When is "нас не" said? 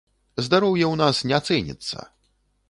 1.03-1.39